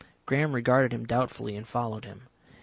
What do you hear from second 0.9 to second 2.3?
him doubtfully and followed him.